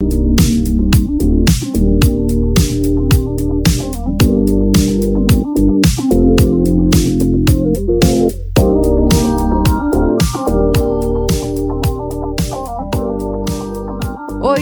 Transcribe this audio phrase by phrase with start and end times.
[0.00, 0.10] Oi,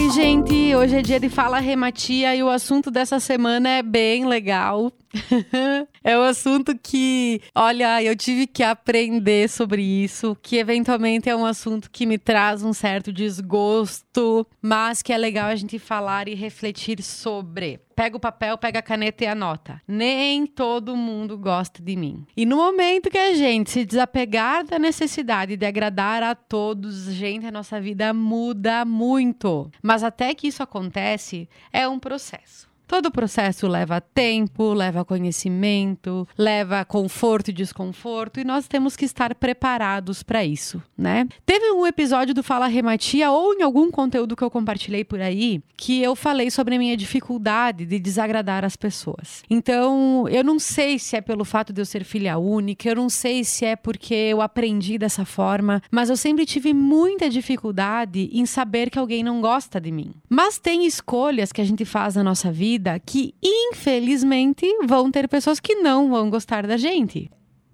[0.09, 0.75] gente!
[0.75, 4.91] Hoje é dia de Fala Rematia e o assunto dessa semana é bem legal.
[6.07, 11.45] é um assunto que, olha, eu tive que aprender sobre isso, que eventualmente é um
[11.45, 16.33] assunto que me traz um certo desgosto, mas que é legal a gente falar e
[16.33, 17.81] refletir sobre.
[17.93, 19.81] Pega o papel, pega a caneta e anota.
[19.85, 22.25] Nem todo mundo gosta de mim.
[22.37, 27.45] E no momento que a gente se desapegar da necessidade de agradar a todos, gente,
[27.45, 29.69] a nossa vida muda muito.
[29.83, 32.76] Mas até que isso acontece, é um processo.
[32.87, 39.35] Todo processo leva tempo, leva conhecimento, leva conforto e desconforto, e nós temos que estar
[39.35, 41.27] preparados para isso, né?
[41.45, 45.61] Teve um episódio do Fala Rematia ou em algum conteúdo que eu compartilhei por aí
[45.75, 49.43] que eu falei sobre a minha dificuldade de desagradar as pessoas.
[49.49, 53.09] Então, eu não sei se é pelo fato de eu ser filha única, eu não
[53.09, 58.45] sei se é porque eu aprendi dessa forma, mas eu sempre tive muita dificuldade em
[58.45, 60.13] saber que alguém não gosta de mim.
[60.29, 65.27] Mas tem escolhas que a gente faz na nossa vida vida que, infelizmente, vão ter
[65.27, 67.29] pessoas que não vão gostar da gente.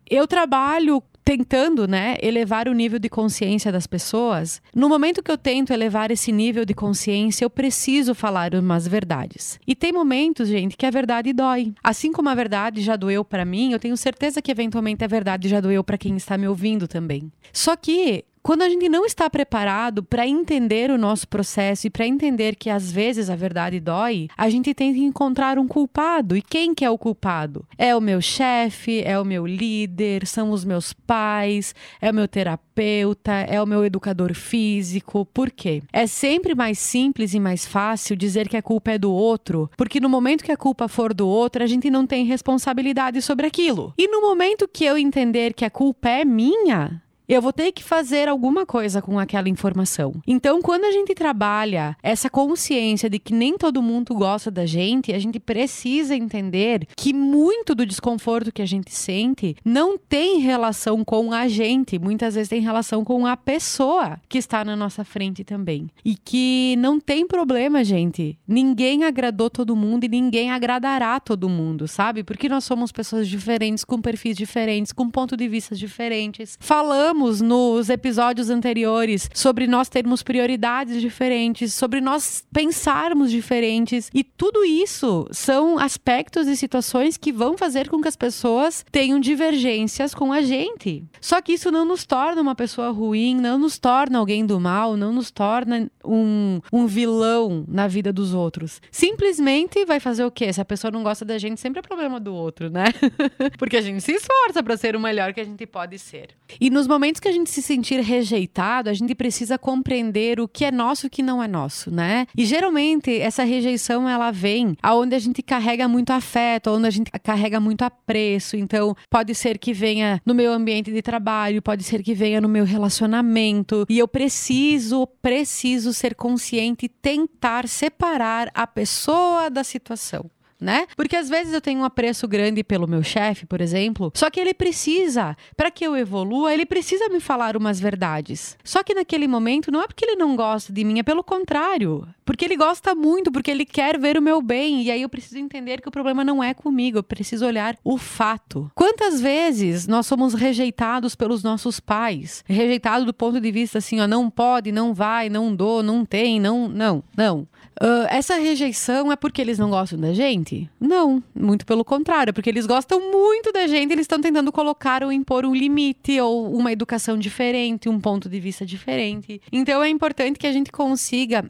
[0.09, 4.61] Eu trabalho tentando, né, elevar o nível de consciência das pessoas.
[4.75, 9.57] No momento que eu tento elevar esse nível de consciência, eu preciso falar umas verdades.
[9.65, 11.73] E tem momentos, gente, que a verdade dói.
[11.81, 15.47] Assim como a verdade já doeu para mim, eu tenho certeza que eventualmente a verdade
[15.47, 17.31] já doeu para quem está me ouvindo também.
[17.53, 22.05] Só que quando a gente não está preparado para entender o nosso processo e para
[22.05, 26.35] entender que às vezes a verdade dói, a gente tem que encontrar um culpado.
[26.35, 27.65] E quem que é o culpado?
[27.77, 32.27] É o meu chefe, é o meu líder, são os meus pais, é o meu
[32.27, 35.25] terapeuta, é o meu educador físico.
[35.33, 35.81] Por quê?
[35.93, 40.01] É sempre mais simples e mais fácil dizer que a culpa é do outro, porque
[40.01, 43.93] no momento que a culpa for do outro, a gente não tem responsabilidade sobre aquilo.
[43.97, 47.83] E no momento que eu entender que a culpa é minha, eu vou ter que
[47.83, 50.13] fazer alguma coisa com aquela informação.
[50.27, 55.13] Então, quando a gente trabalha essa consciência de que nem todo mundo gosta da gente,
[55.13, 61.03] a gente precisa entender que muito do desconforto que a gente sente não tem relação
[61.03, 65.43] com a gente, muitas vezes tem relação com a pessoa que está na nossa frente
[65.43, 65.89] também.
[66.03, 68.37] E que não tem problema, gente.
[68.47, 72.23] Ninguém agradou todo mundo e ninguém agradará todo mundo, sabe?
[72.23, 76.57] Porque nós somos pessoas diferentes, com perfis diferentes, com pontos de vista diferentes.
[76.59, 84.09] Falamos falamos nos episódios anteriores sobre nós termos prioridades diferentes, sobre nós pensarmos diferentes.
[84.13, 89.19] E tudo isso são aspectos e situações que vão fazer com que as pessoas tenham
[89.19, 91.03] divergências com a gente.
[91.21, 94.97] Só que isso não nos torna uma pessoa ruim, não nos torna alguém do mal,
[94.97, 98.81] não nos torna um, um vilão na vida dos outros.
[98.91, 100.51] Simplesmente vai fazer o quê?
[100.51, 102.85] Se a pessoa não gosta da gente, sempre é problema do outro, né?
[103.59, 106.29] Porque a gente se esforça para ser o melhor que a gente pode ser.
[106.59, 110.47] E nos momentos momentos que a gente se sentir rejeitado, a gente precisa compreender o
[110.47, 112.25] que é nosso e o que não é nosso, né?
[112.37, 117.11] E geralmente essa rejeição ela vem aonde a gente carrega muito afeto, onde a gente
[117.21, 118.55] carrega muito apreço.
[118.55, 122.47] Então, pode ser que venha no meu ambiente de trabalho, pode ser que venha no
[122.47, 130.31] meu relacionamento, e eu preciso, preciso ser consciente e tentar separar a pessoa da situação
[130.63, 130.87] né?
[130.95, 134.39] Porque às vezes eu tenho um apreço grande pelo meu chefe, por exemplo, só que
[134.39, 138.57] ele precisa, para que eu evolua, ele precisa me falar umas verdades.
[138.63, 142.07] Só que naquele momento não é porque ele não gosta de mim, é pelo contrário,
[142.25, 145.37] porque ele gosta muito, porque ele quer ver o meu bem, e aí eu preciso
[145.37, 148.71] entender que o problema não é comigo, eu preciso olhar o fato.
[148.75, 152.43] Quantas vezes nós somos rejeitados pelos nossos pais?
[152.47, 156.39] Rejeitado do ponto de vista assim, ó, não pode, não vai, não dou, não tem,
[156.39, 157.47] não, não, não.
[157.81, 160.69] Uh, essa rejeição é porque eles não gostam da gente?
[160.79, 165.03] Não, muito pelo contrário, é porque eles gostam muito da gente, eles estão tentando colocar
[165.03, 169.41] ou impor um limite ou uma educação diferente, um ponto de vista diferente.
[169.51, 171.49] Então é importante que a gente consiga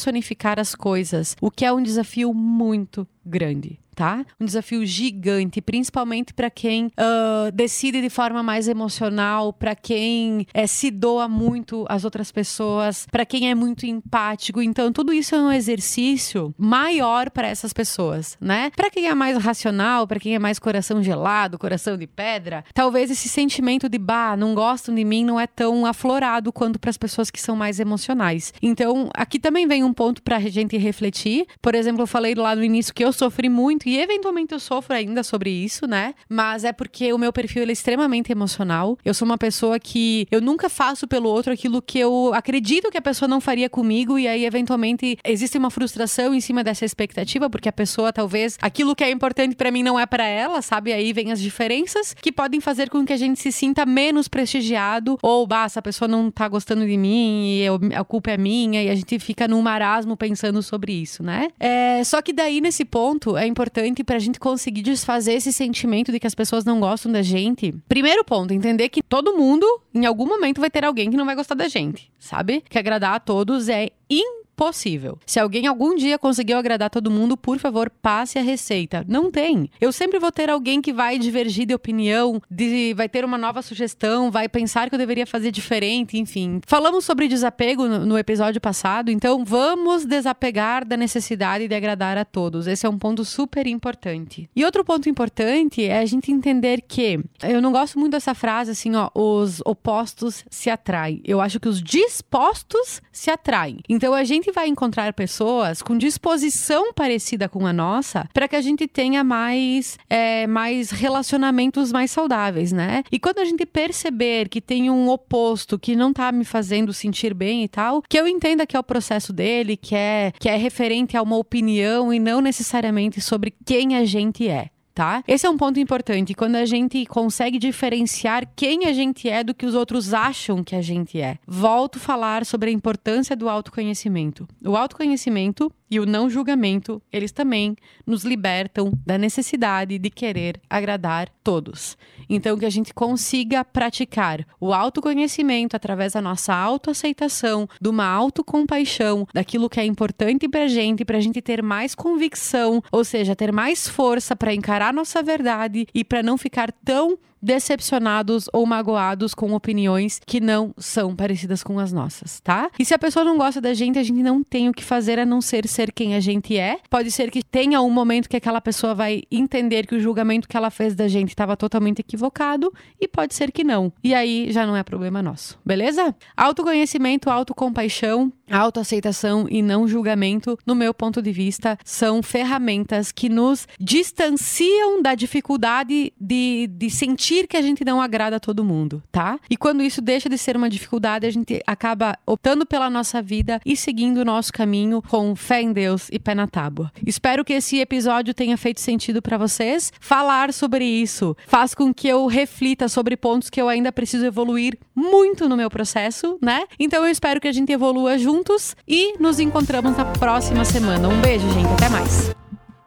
[0.00, 4.24] despersonificar as coisas, o que é um desafio muito grande tá?
[4.40, 10.66] Um desafio gigante, principalmente para quem uh, decide de forma mais emocional, para quem é,
[10.66, 14.62] se doa muito às outras pessoas, para quem é muito empático.
[14.62, 18.70] Então, tudo isso é um exercício maior para essas pessoas, né?
[18.74, 23.10] Para quem é mais racional, para quem é mais coração gelado, coração de pedra, talvez
[23.10, 26.96] esse sentimento de bah, não gostam de mim não é tão aflorado quanto para as
[26.96, 28.54] pessoas que são mais emocionais.
[28.62, 31.46] Então, aqui também vem um ponto para a gente refletir.
[31.60, 34.94] Por exemplo, eu falei lá no início que eu sofri muito e eventualmente eu sofro
[34.94, 36.14] ainda sobre isso, né?
[36.28, 38.96] Mas é porque o meu perfil é extremamente emocional.
[39.04, 42.96] Eu sou uma pessoa que eu nunca faço pelo outro aquilo que eu acredito que
[42.96, 47.50] a pessoa não faria comigo e aí eventualmente existe uma frustração em cima dessa expectativa
[47.50, 50.92] porque a pessoa talvez aquilo que é importante para mim não é para ela, sabe?
[50.92, 55.18] Aí vem as diferenças que podem fazer com que a gente se sinta menos prestigiado
[55.20, 58.84] ou bah, essa pessoa não tá gostando de mim e eu, a culpa é minha
[58.84, 61.48] e a gente fica num marasmo pensando sobre isso, né?
[61.58, 66.20] É, só que daí nesse ponto é importante pra gente conseguir desfazer esse sentimento de
[66.20, 67.74] que as pessoas não gostam da gente.
[67.88, 71.34] Primeiro ponto, entender que todo mundo em algum momento vai ter alguém que não vai
[71.34, 72.62] gostar da gente, sabe?
[72.68, 75.18] Que agradar a todos é impossível possível.
[75.24, 79.02] Se alguém algum dia conseguiu agradar todo mundo, por favor, passe a receita.
[79.08, 79.70] Não tem.
[79.80, 83.62] Eu sempre vou ter alguém que vai divergir de opinião, de, vai ter uma nova
[83.62, 86.60] sugestão, vai pensar que eu deveria fazer diferente, enfim.
[86.66, 92.24] Falamos sobre desapego no, no episódio passado, então vamos desapegar da necessidade de agradar a
[92.26, 92.66] todos.
[92.66, 94.50] Esse é um ponto super importante.
[94.54, 98.72] E outro ponto importante é a gente entender que eu não gosto muito dessa frase
[98.72, 101.22] assim, ó, os opostos se atraem.
[101.24, 103.78] Eu acho que os dispostos se atraem.
[103.88, 108.60] Então a gente vai encontrar pessoas com disposição parecida com a nossa para que a
[108.60, 113.02] gente tenha mais, é, mais relacionamentos mais saudáveis, né?
[113.10, 117.34] E quando a gente perceber que tem um oposto que não tá me fazendo sentir
[117.34, 120.56] bem e tal, que eu entenda que é o processo dele, que é, que é
[120.56, 124.70] referente a uma opinião e não necessariamente sobre quem a gente é
[125.00, 125.24] tá?
[125.26, 126.34] Esse é um ponto importante.
[126.34, 130.76] Quando a gente consegue diferenciar quem a gente é do que os outros acham que
[130.76, 131.38] a gente é.
[131.46, 134.46] Volto a falar sobre a importância do autoconhecimento.
[134.62, 137.76] O autoconhecimento e o não julgamento, eles também
[138.06, 141.98] nos libertam da necessidade de querer agradar todos.
[142.28, 149.26] Então, que a gente consiga praticar o autoconhecimento através da nossa autoaceitação, de uma autocompaixão,
[149.34, 153.88] daquilo que é importante pra gente, pra gente ter mais convicção, ou seja, ter mais
[153.88, 160.20] força para encarar nossa verdade e para não ficar tão decepcionados ou magoados com opiniões
[160.26, 162.70] que não são parecidas com as nossas, tá?
[162.78, 165.18] E se a pessoa não gosta da gente, a gente não tem o que fazer
[165.18, 166.78] a não ser ser quem a gente é.
[166.88, 170.56] Pode ser que tenha um momento que aquela pessoa vai entender que o julgamento que
[170.56, 173.92] ela fez da gente estava totalmente equivocado e pode ser que não.
[174.02, 176.14] E aí já não é problema nosso, beleza?
[176.36, 183.66] Autoconhecimento, autocompaixão, autoaceitação e não julgamento, no meu ponto de vista, são ferramentas que nos
[183.78, 189.02] distanciam da dificuldade de, de sentir admitir que a gente não agrada a todo mundo,
[189.12, 189.38] tá?
[189.48, 193.60] E quando isso deixa de ser uma dificuldade, a gente acaba optando pela nossa vida
[193.64, 196.90] e seguindo o nosso caminho com fé em Deus e pé na tábua.
[197.06, 199.92] Espero que esse episódio tenha feito sentido para vocês.
[200.00, 204.76] Falar sobre isso faz com que eu reflita sobre pontos que eu ainda preciso evoluir
[204.94, 206.64] muito no meu processo, né?
[206.78, 211.08] Então eu espero que a gente evolua juntos e nos encontramos na próxima semana.
[211.08, 211.70] Um beijo, gente.
[211.74, 212.39] Até mais.